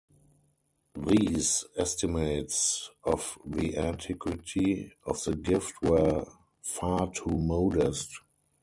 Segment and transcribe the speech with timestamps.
[1.05, 6.25] These estimates of the antiquity of the gift were
[6.63, 8.09] far too modest.